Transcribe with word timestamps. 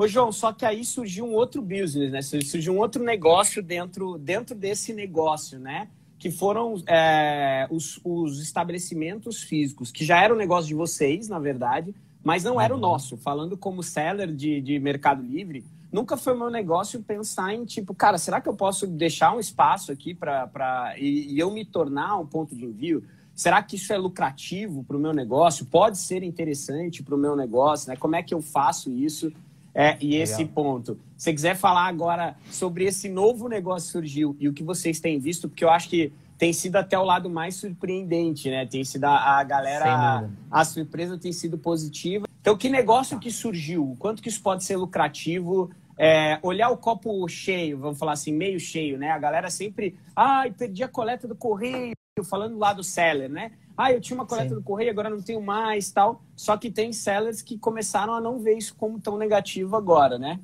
Ô, 0.00 0.08
João, 0.08 0.32
só 0.32 0.50
que 0.50 0.64
aí 0.64 0.82
surgiu 0.82 1.26
um 1.26 1.34
outro 1.34 1.60
business, 1.60 2.10
né? 2.10 2.22
Surgiu 2.22 2.72
um 2.72 2.78
outro 2.78 3.04
negócio 3.04 3.62
dentro, 3.62 4.16
dentro 4.16 4.54
desse 4.54 4.94
negócio, 4.94 5.58
né? 5.58 5.88
Que 6.18 6.30
foram 6.30 6.82
é, 6.86 7.68
os, 7.70 8.00
os, 8.02 8.40
estabelecimentos 8.40 9.42
físicos, 9.42 9.92
que 9.92 10.02
já 10.02 10.18
era 10.24 10.32
o 10.32 10.36
negócio 10.38 10.68
de 10.68 10.74
vocês, 10.74 11.28
na 11.28 11.38
verdade, 11.38 11.94
mas 12.24 12.42
não 12.42 12.58
era 12.58 12.72
o 12.72 12.76
uhum. 12.76 12.80
nosso. 12.80 13.18
Falando 13.18 13.58
como 13.58 13.82
seller 13.82 14.34
de, 14.34 14.62
de 14.62 14.78
Mercado 14.78 15.22
Livre, 15.22 15.66
nunca 15.92 16.16
foi 16.16 16.34
meu 16.34 16.48
negócio 16.48 17.02
pensar 17.02 17.52
em 17.52 17.66
tipo, 17.66 17.94
cara, 17.94 18.16
será 18.16 18.40
que 18.40 18.48
eu 18.48 18.56
posso 18.56 18.86
deixar 18.86 19.36
um 19.36 19.38
espaço 19.38 19.92
aqui 19.92 20.14
para 20.14 20.94
e, 20.96 21.34
e 21.34 21.38
eu 21.38 21.50
me 21.50 21.62
tornar 21.62 22.16
um 22.16 22.24
ponto 22.24 22.56
de 22.56 22.64
envio? 22.64 23.04
Será 23.34 23.62
que 23.62 23.76
isso 23.76 23.92
é 23.92 23.98
lucrativo 23.98 24.82
para 24.82 24.96
o 24.96 25.00
meu 25.00 25.12
negócio? 25.12 25.66
Pode 25.66 25.98
ser 25.98 26.22
interessante 26.22 27.02
para 27.02 27.14
o 27.14 27.18
meu 27.18 27.36
negócio? 27.36 27.90
Né? 27.90 27.96
Como 27.96 28.16
é 28.16 28.22
que 28.22 28.32
eu 28.32 28.40
faço 28.40 28.90
isso? 28.90 29.30
É, 29.74 29.96
e 30.00 30.16
esse 30.16 30.38
Legal. 30.38 30.54
ponto. 30.54 30.98
Se 31.16 31.24
você 31.24 31.32
quiser 31.32 31.56
falar 31.56 31.86
agora 31.86 32.36
sobre 32.50 32.84
esse 32.84 33.08
novo 33.08 33.48
negócio 33.48 33.86
que 33.86 33.92
surgiu 33.92 34.36
e 34.40 34.48
o 34.48 34.52
que 34.52 34.64
vocês 34.64 35.00
têm 35.00 35.18
visto, 35.18 35.48
porque 35.48 35.64
eu 35.64 35.70
acho 35.70 35.88
que 35.88 36.12
tem 36.36 36.52
sido 36.52 36.76
até 36.76 36.98
o 36.98 37.04
lado 37.04 37.28
mais 37.28 37.56
surpreendente, 37.56 38.48
né? 38.48 38.64
Tem 38.66 38.82
sido 38.82 39.04
a, 39.04 39.38
a 39.38 39.44
galera, 39.44 39.84
a, 40.50 40.60
a 40.60 40.64
surpresa 40.64 41.18
tem 41.18 41.32
sido 41.32 41.58
positiva. 41.58 42.26
Então, 42.40 42.56
que 42.56 42.70
negócio 42.70 43.18
que 43.18 43.30
surgiu? 43.30 43.94
Quanto 43.98 44.22
que 44.22 44.28
isso 44.30 44.42
pode 44.42 44.64
ser 44.64 44.76
lucrativo? 44.76 45.70
É, 45.98 46.38
olhar 46.42 46.70
o 46.70 46.78
copo 46.78 47.28
cheio, 47.28 47.76
vamos 47.76 47.98
falar 47.98 48.12
assim, 48.12 48.32
meio 48.32 48.58
cheio, 48.58 48.96
né? 48.96 49.10
A 49.10 49.18
galera 49.18 49.50
sempre, 49.50 49.98
ai, 50.16 50.48
ah, 50.48 50.54
perdi 50.56 50.82
a 50.82 50.88
coleta 50.88 51.28
do 51.28 51.36
correio, 51.36 51.92
falando 52.24 52.58
lá 52.58 52.72
do 52.72 52.82
seller, 52.82 53.28
né? 53.28 53.52
Ah, 53.76 53.92
eu 53.92 54.00
tinha 54.00 54.18
uma 54.18 54.26
coleta 54.26 54.50
Sim. 54.50 54.54
do 54.56 54.62
correio, 54.62 54.90
agora 54.90 55.08
não 55.08 55.22
tenho 55.22 55.40
mais, 55.40 55.90
tal. 55.90 56.22
Só 56.36 56.56
que 56.56 56.70
tem 56.70 56.92
sellers 56.92 57.42
que 57.42 57.58
começaram 57.58 58.14
a 58.14 58.20
não 58.20 58.38
ver 58.38 58.54
isso 58.54 58.74
como 58.76 59.00
tão 59.00 59.16
negativo 59.16 59.76
agora, 59.76 60.18
né? 60.18 60.38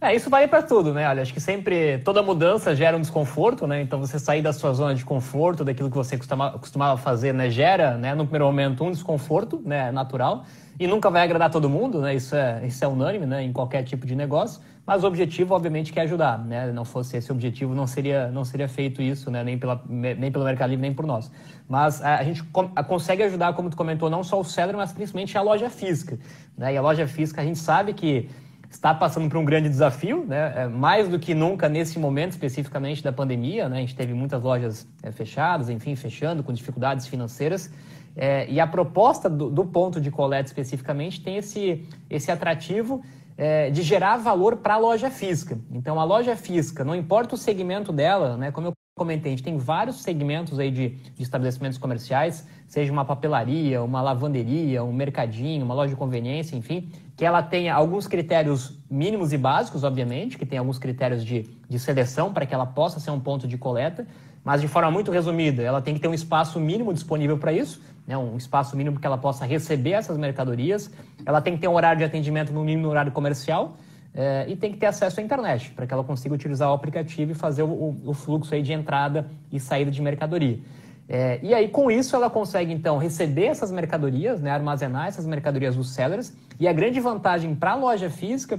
É, 0.00 0.14
isso 0.14 0.28
vale 0.28 0.46
para 0.46 0.62
tudo, 0.62 0.92
né? 0.92 1.08
Olha, 1.08 1.22
acho 1.22 1.32
que 1.32 1.40
sempre 1.40 1.98
toda 1.98 2.22
mudança 2.22 2.74
gera 2.76 2.96
um 2.96 3.00
desconforto, 3.00 3.66
né? 3.66 3.80
Então 3.80 3.98
você 3.98 4.18
sair 4.18 4.42
da 4.42 4.52
sua 4.52 4.72
zona 4.74 4.94
de 4.94 5.04
conforto, 5.04 5.64
daquilo 5.64 5.88
que 5.88 5.96
você 5.96 6.18
costumava, 6.18 6.58
costumava 6.58 7.00
fazer, 7.00 7.32
né? 7.32 7.48
Gera, 7.48 7.96
né? 7.96 8.14
No 8.14 8.24
primeiro 8.24 8.44
momento, 8.44 8.84
um 8.84 8.90
desconforto, 8.90 9.62
né? 9.64 9.90
Natural 9.90 10.44
e 10.78 10.86
nunca 10.86 11.08
vai 11.10 11.22
agradar 11.22 11.50
todo 11.50 11.70
mundo, 11.70 12.00
né? 12.00 12.14
Isso 12.14 12.34
é, 12.34 12.66
isso 12.66 12.84
é 12.84 12.88
unânime, 12.88 13.26
né? 13.26 13.42
Em 13.42 13.52
qualquer 13.52 13.82
tipo 13.84 14.06
de 14.06 14.14
negócio. 14.14 14.60
Mas 14.86 15.02
o 15.02 15.06
objetivo, 15.06 15.54
obviamente, 15.54 15.92
que 15.92 15.98
é 15.98 16.02
ajudar, 16.02 16.38
né? 16.38 16.70
Não 16.70 16.84
fosse 16.84 17.16
esse 17.16 17.32
objetivo, 17.32 17.74
não 17.74 17.86
seria, 17.86 18.30
não 18.30 18.44
seria 18.44 18.68
feito 18.68 19.00
isso, 19.00 19.30
né? 19.30 19.42
Nem, 19.42 19.58
pela, 19.58 19.82
nem 19.88 20.30
pelo 20.30 20.44
Mercado 20.44 20.70
Livre, 20.70 20.82
nem 20.82 20.92
por 20.92 21.06
nós. 21.06 21.30
Mas 21.66 22.02
a, 22.02 22.18
a 22.18 22.22
gente 22.22 22.42
consegue 22.86 23.22
ajudar, 23.22 23.54
como 23.54 23.70
tu 23.70 23.76
comentou, 23.76 24.10
não 24.10 24.22
só 24.22 24.38
o 24.38 24.44
seller, 24.44 24.76
mas 24.76 24.92
principalmente 24.92 25.38
a 25.38 25.42
loja 25.42 25.70
física, 25.70 26.18
né? 26.56 26.74
E 26.74 26.76
a 26.76 26.82
loja 26.82 27.08
física, 27.08 27.40
a 27.40 27.44
gente 27.44 27.58
sabe 27.58 27.94
que 27.94 28.28
está 28.70 28.92
passando 28.92 29.28
por 29.28 29.38
um 29.38 29.44
grande 29.44 29.70
desafio, 29.70 30.26
né? 30.26 30.52
É, 30.54 30.68
mais 30.68 31.08
do 31.08 31.18
que 31.18 31.34
nunca 31.34 31.66
nesse 31.66 31.98
momento 31.98 32.32
especificamente 32.32 33.02
da 33.02 33.12
pandemia, 33.12 33.70
né? 33.70 33.78
A 33.78 33.80
gente 33.80 33.96
teve 33.96 34.12
muitas 34.12 34.42
lojas 34.42 34.86
é, 35.02 35.10
fechadas, 35.10 35.70
enfim, 35.70 35.96
fechando, 35.96 36.42
com 36.42 36.52
dificuldades 36.52 37.06
financeiras. 37.06 37.72
É, 38.16 38.48
e 38.50 38.60
a 38.60 38.66
proposta 38.66 39.28
do, 39.28 39.50
do, 39.50 39.64
ponto 39.64 40.00
de 40.00 40.10
coleta 40.10 40.48
especificamente 40.48 41.20
tem 41.20 41.38
esse, 41.38 41.88
esse 42.08 42.30
atrativo 42.30 43.02
é, 43.36 43.70
de 43.70 43.82
gerar 43.82 44.16
valor 44.16 44.56
para 44.56 44.74
a 44.74 44.78
loja 44.78 45.10
física. 45.10 45.58
Então, 45.70 45.98
a 45.98 46.04
loja 46.04 46.36
física, 46.36 46.84
não 46.84 46.94
importa 46.94 47.34
o 47.34 47.38
segmento 47.38 47.92
dela, 47.92 48.36
né, 48.36 48.52
como 48.52 48.68
eu 48.68 48.72
comentei, 48.96 49.32
a 49.32 49.36
gente 49.36 49.42
tem 49.42 49.58
vários 49.58 50.02
segmentos 50.02 50.58
aí 50.58 50.70
de, 50.70 50.90
de 50.90 51.22
estabelecimentos 51.22 51.78
comerciais, 51.78 52.46
seja 52.68 52.92
uma 52.92 53.04
papelaria, 53.04 53.82
uma 53.82 54.00
lavanderia, 54.00 54.84
um 54.84 54.92
mercadinho, 54.92 55.64
uma 55.64 55.74
loja 55.74 55.90
de 55.90 55.96
conveniência, 55.96 56.56
enfim, 56.56 56.92
que 57.16 57.24
ela 57.24 57.42
tenha 57.42 57.74
alguns 57.74 58.06
critérios 58.06 58.78
mínimos 58.88 59.32
e 59.32 59.38
básicos, 59.38 59.82
obviamente, 59.82 60.38
que 60.38 60.46
tem 60.46 60.58
alguns 60.58 60.78
critérios 60.78 61.24
de, 61.24 61.42
de 61.68 61.78
seleção 61.78 62.32
para 62.32 62.46
que 62.46 62.54
ela 62.54 62.66
possa 62.66 63.00
ser 63.00 63.10
um 63.10 63.18
ponto 63.18 63.48
de 63.48 63.58
coleta, 63.58 64.06
mas 64.44 64.60
de 64.60 64.68
forma 64.68 64.90
muito 64.90 65.10
resumida, 65.10 65.62
ela 65.62 65.80
tem 65.80 65.94
que 65.94 66.00
ter 66.00 66.08
um 66.08 66.14
espaço 66.14 66.60
mínimo 66.60 66.92
disponível 66.92 67.38
para 67.38 67.52
isso, 67.52 67.80
né, 68.06 68.16
um 68.16 68.36
espaço 68.36 68.76
mínimo 68.76 69.00
que 69.00 69.06
ela 69.06 69.16
possa 69.16 69.46
receber 69.46 69.92
essas 69.92 70.18
mercadorias, 70.18 70.90
ela 71.24 71.40
tem 71.40 71.54
que 71.54 71.60
ter 71.60 71.68
um 71.68 71.74
horário 71.74 71.98
de 71.98 72.04
atendimento 72.04 72.52
no 72.52 72.62
mínimo 72.62 72.88
horário 72.88 73.10
comercial 73.10 73.76
é, 74.14 74.44
e 74.46 74.54
tem 74.54 74.70
que 74.70 74.78
ter 74.78 74.86
acesso 74.86 75.18
à 75.18 75.22
internet 75.22 75.70
para 75.70 75.86
que 75.86 75.94
ela 75.94 76.04
consiga 76.04 76.34
utilizar 76.34 76.70
o 76.70 76.74
aplicativo 76.74 77.32
e 77.32 77.34
fazer 77.34 77.62
o, 77.62 77.96
o 78.04 78.12
fluxo 78.12 78.54
aí 78.54 78.62
de 78.62 78.72
entrada 78.72 79.28
e 79.50 79.58
saída 79.58 79.90
de 79.90 80.02
mercadoria. 80.02 80.58
É, 81.08 81.38
e 81.42 81.52
aí, 81.52 81.68
com 81.68 81.90
isso, 81.90 82.16
ela 82.16 82.30
consegue, 82.30 82.72
então, 82.72 82.96
receber 82.96 83.46
essas 83.46 83.70
mercadorias, 83.70 84.40
né, 84.40 84.50
armazenar 84.50 85.08
essas 85.08 85.26
mercadorias 85.26 85.76
dos 85.76 85.92
sellers. 85.92 86.32
E 86.58 86.66
a 86.66 86.72
grande 86.72 86.98
vantagem 87.00 87.54
para 87.54 87.72
a 87.72 87.74
loja 87.74 88.08
física, 88.08 88.58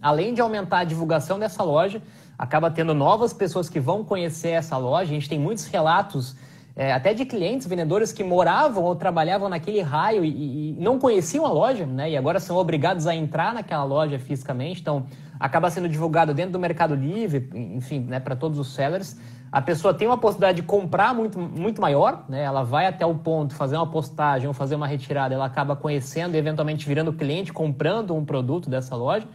além 0.00 0.34
de 0.34 0.40
aumentar 0.40 0.80
a 0.80 0.84
divulgação 0.84 1.38
dessa 1.38 1.62
loja, 1.62 2.02
acaba 2.38 2.70
tendo 2.70 2.94
novas 2.94 3.32
pessoas 3.32 3.68
que 3.68 3.80
vão 3.80 4.04
conhecer 4.04 4.50
essa 4.50 4.76
loja. 4.76 5.10
A 5.10 5.14
gente 5.14 5.28
tem 5.28 5.38
muitos 5.38 5.66
relatos 5.66 6.36
é, 6.78 6.92
até 6.92 7.12
de 7.12 7.24
clientes, 7.24 7.66
vendedores 7.66 8.12
que 8.12 8.22
moravam 8.22 8.84
ou 8.84 8.94
trabalhavam 8.94 9.48
naquele 9.48 9.80
raio 9.80 10.24
e, 10.24 10.70
e, 10.70 10.76
não 10.78 10.96
conheciam 10.96 11.44
a 11.44 11.50
loja, 11.50 11.84
né? 11.84 12.08
E 12.08 12.16
agora 12.16 12.38
são 12.38 12.56
obrigados 12.56 13.08
a 13.08 13.14
entrar 13.16 13.52
naquela 13.52 13.82
loja 13.82 14.16
fisicamente. 14.16 14.80
Então, 14.80 15.04
acaba 15.40 15.68
sendo 15.70 15.88
divulgado 15.88 16.32
dentro 16.32 16.52
do 16.52 16.58
Mercado 16.60 16.94
Livre, 16.94 17.50
enfim, 17.52 17.98
né, 18.00 18.20
para 18.20 18.36
todos 18.36 18.60
os 18.60 18.72
sellers. 18.74 19.16
A 19.50 19.60
pessoa 19.60 19.92
tem 19.92 20.06
uma 20.06 20.18
possibilidade 20.18 20.60
de 20.60 20.66
comprar 20.66 21.12
muito, 21.12 21.36
muito 21.36 21.80
maior, 21.80 22.24
né? 22.28 22.44
Ela 22.44 22.62
vai 22.62 22.86
até 22.86 23.04
o 23.04 23.14
ponto, 23.14 23.56
fazer 23.56 23.76
uma 23.76 23.90
postagem 23.90 24.46
ou 24.46 24.54
fazer 24.54 24.76
uma 24.76 24.86
retirada, 24.86 25.34
ela 25.34 25.46
acaba 25.46 25.74
conhecendo 25.74 26.36
e 26.36 26.38
eventualmente 26.38 26.86
virando 26.86 27.12
cliente, 27.12 27.52
comprando 27.52 28.14
um 28.14 28.24
produto 28.24 28.70
dessa 28.70 28.94
loja. 28.94 29.26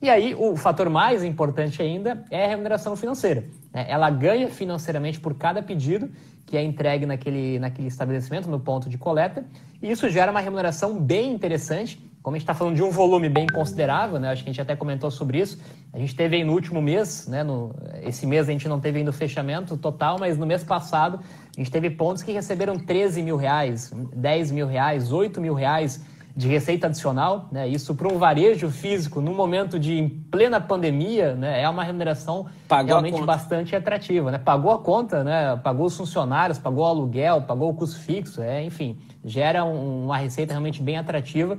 E 0.00 0.10
aí, 0.10 0.34
o 0.34 0.56
fator 0.56 0.90
mais 0.90 1.24
importante 1.24 1.80
ainda 1.80 2.24
é 2.30 2.44
a 2.44 2.48
remuneração 2.48 2.94
financeira. 2.96 3.44
Né? 3.72 3.86
Ela 3.88 4.10
ganha 4.10 4.48
financeiramente 4.48 5.18
por 5.18 5.34
cada 5.34 5.62
pedido 5.62 6.10
que 6.46 6.56
é 6.56 6.62
entregue 6.62 7.04
naquele, 7.04 7.58
naquele 7.58 7.88
estabelecimento, 7.88 8.48
no 8.48 8.60
ponto 8.60 8.88
de 8.88 8.96
coleta, 8.96 9.44
e 9.82 9.90
isso 9.90 10.08
gera 10.08 10.30
uma 10.30 10.40
remuneração 10.40 10.96
bem 10.98 11.32
interessante. 11.32 12.00
Como 12.22 12.34
a 12.34 12.38
gente 12.38 12.44
está 12.44 12.54
falando 12.54 12.76
de 12.76 12.82
um 12.82 12.90
volume 12.90 13.28
bem 13.28 13.46
considerável, 13.46 14.20
né? 14.20 14.30
acho 14.30 14.44
que 14.44 14.50
a 14.50 14.52
gente 14.52 14.60
até 14.60 14.76
comentou 14.76 15.10
sobre 15.10 15.40
isso. 15.40 15.60
A 15.92 15.98
gente 15.98 16.14
teve 16.14 16.36
aí 16.36 16.44
no 16.44 16.52
último 16.52 16.80
mês, 16.80 17.26
né? 17.26 17.42
no, 17.42 17.74
esse 18.02 18.26
mês 18.26 18.48
a 18.48 18.52
gente 18.52 18.68
não 18.68 18.80
teve 18.80 18.98
ainda 18.98 19.10
o 19.10 19.12
fechamento 19.12 19.76
total, 19.76 20.18
mas 20.20 20.38
no 20.38 20.46
mês 20.46 20.62
passado 20.62 21.20
a 21.56 21.60
gente 21.60 21.70
teve 21.70 21.90
pontos 21.90 22.22
que 22.22 22.32
receberam 22.32 22.78
13 22.78 23.22
mil 23.22 23.36
reais, 23.36 23.92
10 24.14 24.50
mil 24.52 24.66
reais, 24.66 25.12
8 25.12 25.40
mil 25.40 25.54
reais 25.54 26.04
de 26.36 26.48
receita 26.48 26.86
adicional, 26.86 27.48
né? 27.50 27.66
Isso 27.66 27.94
para 27.94 28.06
um 28.06 28.18
varejo 28.18 28.68
físico 28.70 29.22
no 29.22 29.32
momento 29.32 29.78
de 29.78 29.98
em 29.98 30.06
plena 30.06 30.60
pandemia, 30.60 31.34
né? 31.34 31.62
É 31.62 31.68
uma 31.68 31.82
remuneração 31.82 32.46
pagou 32.68 32.88
realmente 32.88 33.22
bastante 33.22 33.74
atrativa, 33.74 34.30
né? 34.30 34.36
Pagou 34.36 34.70
a 34.70 34.78
conta, 34.78 35.24
né? 35.24 35.58
Pagou 35.64 35.86
os 35.86 35.96
funcionários, 35.96 36.58
pagou 36.58 36.84
o 36.84 36.86
aluguel, 36.86 37.40
pagou 37.40 37.70
o 37.70 37.74
custo 37.74 37.98
fixo, 38.00 38.42
é, 38.42 38.62
enfim, 38.62 38.98
gera 39.24 39.64
um, 39.64 40.04
uma 40.04 40.18
receita 40.18 40.52
realmente 40.52 40.82
bem 40.82 40.98
atrativa. 40.98 41.58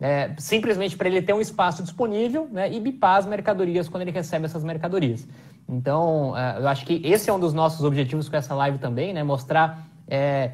É, 0.00 0.30
simplesmente 0.38 0.96
para 0.96 1.08
ele 1.08 1.20
ter 1.20 1.34
um 1.34 1.40
espaço 1.40 1.82
disponível 1.82 2.48
né, 2.50 2.72
e 2.72 2.80
bipar 2.80 3.18
as 3.18 3.26
mercadorias 3.26 3.88
quando 3.88 4.02
ele 4.02 4.10
recebe 4.10 4.46
essas 4.46 4.64
mercadorias. 4.64 5.28
Então, 5.68 6.36
é, 6.36 6.58
eu 6.60 6.68
acho 6.68 6.84
que 6.84 7.00
esse 7.04 7.28
é 7.28 7.32
um 7.32 7.38
dos 7.38 7.52
nossos 7.52 7.84
objetivos 7.84 8.28
com 8.28 8.36
essa 8.36 8.54
live 8.54 8.78
também, 8.78 9.12
né, 9.12 9.22
mostrar 9.22 9.86
é, 10.08 10.50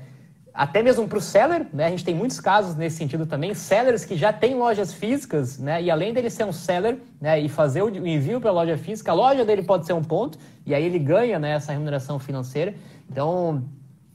até 0.60 0.82
mesmo 0.82 1.08
para 1.08 1.16
o 1.16 1.22
seller, 1.22 1.66
né? 1.72 1.86
A 1.86 1.88
gente 1.88 2.04
tem 2.04 2.14
muitos 2.14 2.38
casos 2.38 2.76
nesse 2.76 2.98
sentido 2.98 3.24
também, 3.24 3.54
sellers 3.54 4.04
que 4.04 4.14
já 4.14 4.30
têm 4.30 4.54
lojas 4.54 4.92
físicas, 4.92 5.58
né? 5.58 5.82
E 5.82 5.90
além 5.90 6.12
dele 6.12 6.28
ser 6.28 6.44
um 6.44 6.52
seller, 6.52 6.98
né? 7.18 7.40
E 7.40 7.48
fazer 7.48 7.80
o 7.80 8.06
envio 8.06 8.38
para 8.42 8.50
a 8.50 8.52
loja 8.52 8.76
física, 8.76 9.10
a 9.10 9.14
loja 9.14 9.42
dele 9.42 9.62
pode 9.62 9.86
ser 9.86 9.94
um 9.94 10.04
ponto 10.04 10.38
e 10.66 10.74
aí 10.74 10.84
ele 10.84 10.98
ganha, 10.98 11.38
né? 11.38 11.52
Essa 11.52 11.72
remuneração 11.72 12.18
financeira. 12.18 12.74
Então, 13.10 13.64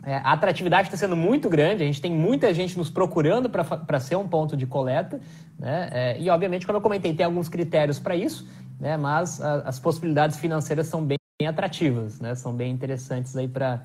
é, 0.06 0.18
a 0.18 0.34
atratividade 0.34 0.88
está 0.88 0.96
sendo 0.96 1.16
muito 1.16 1.50
grande, 1.50 1.82
a 1.82 1.86
gente 1.88 2.00
tem 2.00 2.12
muita 2.12 2.54
gente 2.54 2.78
nos 2.78 2.92
procurando 2.92 3.50
para 3.50 4.00
ser 4.00 4.16
um 4.16 4.28
ponto 4.28 4.56
de 4.56 4.68
coleta, 4.68 5.20
né? 5.58 5.90
É, 5.92 6.22
e 6.22 6.30
obviamente, 6.30 6.64
como 6.68 6.78
eu 6.78 6.82
comentei, 6.82 7.12
tem 7.12 7.26
alguns 7.26 7.50
critérios 7.50 7.98
para 7.98 8.16
isso, 8.16 8.48
né? 8.80 8.98
Mas 8.98 9.42
a, 9.42 9.62
as 9.62 9.80
possibilidades 9.80 10.38
financeiras 10.38 10.86
são 10.86 11.04
bem, 11.04 11.18
atrativas, 11.48 12.20
né? 12.20 12.36
São 12.36 12.54
bem 12.54 12.72
interessantes 12.72 13.36
aí 13.36 13.48
para 13.48 13.82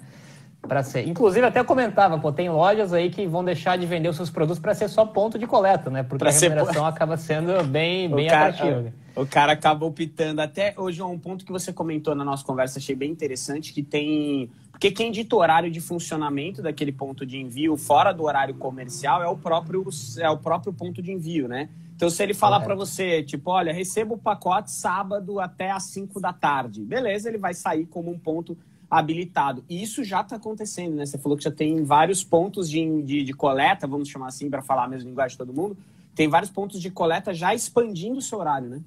para 0.67 0.83
ser. 0.83 1.07
Inclusive, 1.09 1.47
até 1.47 1.63
comentava, 1.65 2.19
pô, 2.19 2.33
tem 2.33 2.51
lojas 2.51 2.93
aí 2.93 3.11
que 3.11 3.27
vão 3.27 3.45
deixar 3.45 3.77
de 3.79 3.87
vender 3.87 4.09
os 4.09 4.17
seus 4.17 4.31
produtos 4.31 4.61
para 4.61 4.75
ser 4.75 4.89
só 4.89 5.05
ponto 5.07 5.39
de 5.39 5.47
coleta, 5.47 5.91
né? 5.91 6.03
Porque 6.03 6.19
pra 6.19 6.31
a 6.31 6.33
remuneração 6.33 6.83
ser... 6.83 6.89
acaba 6.89 7.17
sendo 7.17 7.65
bem, 7.65 8.09
bem 8.15 8.29
cara, 8.29 8.51
atrativa. 8.51 8.93
O 9.17 9.27
cara 9.27 9.53
acaba 9.53 9.87
optando. 9.87 10.41
Até 10.41 10.75
hoje, 10.77 11.03
um 11.03 11.19
ponto 11.19 11.45
que 11.45 11.53
você 11.53 11.73
comentou 11.73 12.15
na 12.15 12.25
nossa 12.25 12.45
conversa, 12.45 12.79
achei 12.79 12.95
bem 12.95 13.11
interessante, 13.11 13.73
que 13.73 13.83
tem. 13.83 14.51
Porque 14.71 14.91
quem 14.91 15.11
dita 15.11 15.35
o 15.37 15.39
horário 15.39 15.71
de 15.71 15.81
funcionamento 15.81 16.63
daquele 16.63 16.93
ponto 16.93 17.27
de 17.27 17.39
envio 17.39 17.77
fora 17.77 18.13
do 18.13 18.25
horário 18.25 18.55
comercial 18.55 19.23
é 19.23 19.29
o 19.29 19.37
próprio, 19.37 19.85
é 20.19 20.31
o 20.31 20.39
próprio 20.39 20.73
ponto 20.73 21.03
de 21.03 21.13
envio, 21.13 21.49
né? 21.49 21.69
Então, 22.01 22.09
se 22.09 22.23
ele 22.23 22.33
falar 22.33 22.61
para 22.61 22.75
você, 22.75 23.23
tipo, 23.23 23.51
olha, 23.51 23.75
receba 23.75 24.15
o 24.15 24.17
pacote 24.17 24.71
sábado 24.71 25.39
até 25.39 25.71
às 25.71 25.83
5 25.83 26.19
da 26.19 26.33
tarde, 26.33 26.81
beleza, 26.81 27.29
ele 27.29 27.37
vai 27.37 27.53
sair 27.53 27.85
como 27.85 28.11
um 28.11 28.19
ponto 28.19 28.57
habilitado. 28.91 29.65
E 29.69 29.81
isso 29.81 30.03
já 30.03 30.21
está 30.21 30.37
acontecendo, 30.37 30.97
né? 30.97 31.07
Você 31.07 31.17
falou 31.17 31.39
que 31.39 31.45
já 31.45 31.51
tem 31.51 31.85
vários 31.85 32.25
pontos 32.25 32.69
de, 32.69 33.03
de, 33.03 33.23
de 33.23 33.33
coleta, 33.33 33.87
vamos 33.87 34.09
chamar 34.09 34.27
assim, 34.29 34.51
para 34.51 34.63
falar 34.63 34.85
a 34.85 34.89
mesma 34.89 35.09
linguagem 35.09 35.35
de 35.35 35.39
todo 35.39 35.53
mundo, 35.53 35.77
tem 36.15 36.29
vários 36.29 36.51
pontos 36.51 36.81
de 36.81 36.91
coleta 36.91 37.33
já 37.33 37.55
expandindo 37.55 38.19
o 38.19 38.23
seu 38.23 38.39
horário, 38.39 38.69
né? 38.69 38.81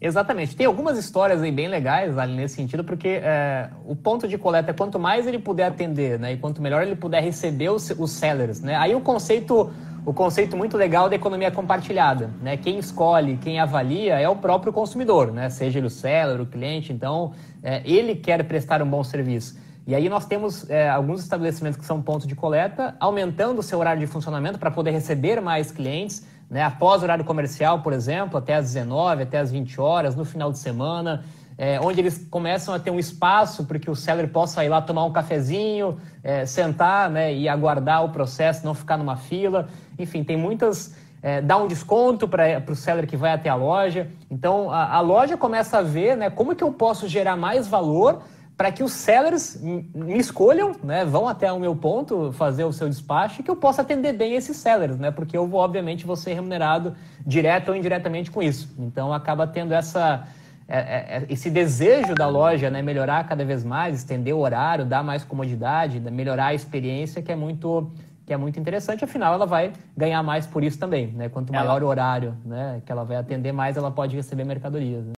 Exatamente. 0.00 0.54
Tem 0.54 0.66
algumas 0.66 0.96
histórias 0.96 1.42
aí 1.42 1.50
bem 1.50 1.66
legais 1.66 2.16
ali 2.16 2.34
nesse 2.34 2.54
sentido, 2.54 2.84
porque 2.84 3.08
é, 3.08 3.68
o 3.84 3.96
ponto 3.96 4.28
de 4.28 4.38
coleta, 4.38 4.72
quanto 4.72 4.98
mais 4.98 5.26
ele 5.26 5.38
puder 5.38 5.66
atender, 5.66 6.18
né, 6.18 6.34
e 6.34 6.36
quanto 6.36 6.62
melhor 6.62 6.82
ele 6.82 6.94
puder 6.94 7.20
receber 7.20 7.70
os, 7.70 7.90
os 7.90 8.12
sellers, 8.12 8.60
né, 8.60 8.76
aí 8.76 8.94
o 8.94 9.00
conceito, 9.00 9.72
o 10.08 10.14
conceito 10.14 10.56
muito 10.56 10.74
legal 10.74 11.06
da 11.06 11.16
economia 11.16 11.50
compartilhada, 11.50 12.30
né, 12.40 12.56
quem 12.56 12.78
escolhe, 12.78 13.36
quem 13.36 13.60
avalia 13.60 14.18
é 14.18 14.26
o 14.26 14.34
próprio 14.34 14.72
consumidor, 14.72 15.30
né, 15.30 15.50
seja 15.50 15.78
ele 15.78 15.86
o 15.86 15.90
seller, 15.90 16.40
o 16.40 16.46
cliente, 16.46 16.94
então 16.94 17.34
é, 17.62 17.82
ele 17.84 18.14
quer 18.14 18.42
prestar 18.44 18.80
um 18.80 18.88
bom 18.88 19.04
serviço. 19.04 19.60
E 19.86 19.94
aí 19.94 20.08
nós 20.08 20.24
temos 20.24 20.68
é, 20.70 20.88
alguns 20.88 21.20
estabelecimentos 21.20 21.78
que 21.78 21.84
são 21.84 22.00
pontos 22.00 22.26
de 22.26 22.34
coleta, 22.34 22.96
aumentando 22.98 23.58
o 23.58 23.62
seu 23.62 23.78
horário 23.78 24.00
de 24.00 24.06
funcionamento 24.06 24.58
para 24.58 24.70
poder 24.70 24.92
receber 24.92 25.42
mais 25.42 25.70
clientes, 25.70 26.26
né? 26.48 26.62
após 26.62 27.02
o 27.02 27.04
horário 27.04 27.24
comercial, 27.26 27.82
por 27.82 27.92
exemplo, 27.92 28.38
até 28.38 28.54
às 28.54 28.64
19, 28.64 29.24
até 29.24 29.38
às 29.38 29.50
20 29.50 29.78
horas, 29.78 30.16
no 30.16 30.24
final 30.24 30.50
de 30.50 30.58
semana, 30.58 31.22
é, 31.58 31.80
onde 31.80 32.00
eles 32.00 32.24
começam 32.30 32.72
a 32.72 32.78
ter 32.78 32.92
um 32.92 33.00
espaço 33.00 33.64
para 33.64 33.80
que 33.80 33.90
o 33.90 33.96
seller 33.96 34.28
possa 34.28 34.64
ir 34.64 34.68
lá 34.68 34.80
tomar 34.80 35.04
um 35.04 35.12
cafezinho, 35.12 36.00
é, 36.22 36.46
sentar 36.46 37.10
né, 37.10 37.34
e 37.34 37.48
aguardar 37.48 38.04
o 38.04 38.10
processo, 38.10 38.64
não 38.64 38.74
ficar 38.74 38.96
numa 38.96 39.16
fila. 39.16 39.68
Enfim, 39.98 40.22
tem 40.22 40.36
muitas. 40.36 40.94
É, 41.20 41.42
dá 41.42 41.56
um 41.56 41.66
desconto 41.66 42.28
para 42.28 42.62
o 42.70 42.76
seller 42.76 43.08
que 43.08 43.16
vai 43.16 43.32
até 43.32 43.48
a 43.48 43.56
loja. 43.56 44.08
Então, 44.30 44.70
a, 44.70 44.94
a 44.94 45.00
loja 45.00 45.36
começa 45.36 45.78
a 45.78 45.82
ver 45.82 46.16
né, 46.16 46.30
como 46.30 46.54
que 46.54 46.62
eu 46.62 46.72
posso 46.72 47.08
gerar 47.08 47.36
mais 47.36 47.66
valor 47.66 48.22
para 48.56 48.72
que 48.72 48.82
os 48.82 48.92
sellers 48.92 49.60
me 49.60 50.18
escolham, 50.18 50.72
né, 50.82 51.04
vão 51.04 51.28
até 51.28 51.52
o 51.52 51.60
meu 51.60 51.76
ponto 51.76 52.32
fazer 52.32 52.64
o 52.64 52.72
seu 52.72 52.88
despacho 52.88 53.40
e 53.40 53.44
que 53.44 53.50
eu 53.50 53.54
possa 53.54 53.82
atender 53.82 54.12
bem 54.14 54.34
esses 54.34 54.56
sellers, 54.56 54.98
né, 54.98 55.12
porque 55.12 55.36
eu 55.36 55.46
vou, 55.46 55.60
obviamente, 55.60 56.04
vou 56.04 56.16
ser 56.16 56.34
remunerado 56.34 56.96
direto 57.24 57.68
ou 57.68 57.76
indiretamente 57.76 58.32
com 58.32 58.42
isso. 58.42 58.74
Então, 58.76 59.12
acaba 59.12 59.46
tendo 59.46 59.72
essa, 59.72 60.26
é, 60.68 60.78
é, 60.78 61.16
é, 61.16 61.26
esse 61.30 61.48
desejo 61.48 62.14
da 62.14 62.28
loja, 62.28 62.68
né, 62.68 62.82
melhorar 62.82 63.26
cada 63.26 63.42
vez 63.42 63.64
mais, 63.64 63.96
estender 63.96 64.34
o 64.34 64.38
horário, 64.38 64.84
dar 64.84 65.02
mais 65.02 65.24
comodidade, 65.24 65.98
melhorar 65.98 66.46
a 66.46 66.54
experiência, 66.54 67.22
que 67.22 67.32
é 67.32 67.36
muito 67.36 67.90
que 68.26 68.34
é 68.34 68.36
muito 68.36 68.60
interessante, 68.60 69.02
afinal 69.02 69.32
ela 69.32 69.46
vai 69.46 69.72
ganhar 69.96 70.22
mais 70.22 70.46
por 70.46 70.62
isso 70.62 70.78
também, 70.78 71.06
né? 71.06 71.30
Quanto 71.30 71.50
maior 71.50 71.78
ela... 71.78 71.84
o 71.86 71.88
horário, 71.88 72.36
né, 72.44 72.82
que 72.84 72.92
ela 72.92 73.02
vai 73.02 73.16
atender 73.16 73.52
mais, 73.52 73.74
ela 73.78 73.90
pode 73.90 74.14
receber 74.14 74.44
mercadorias. 74.44 75.02
Né? 75.06 75.12